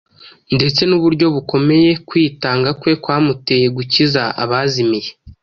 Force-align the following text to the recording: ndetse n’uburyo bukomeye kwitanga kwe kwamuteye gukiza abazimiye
ndetse 0.55 0.81
n’uburyo 0.85 1.25
bukomeye 1.35 1.89
kwitanga 2.07 2.69
kwe 2.79 2.93
kwamuteye 3.03 3.65
gukiza 3.75 4.21
abazimiye 4.43 5.09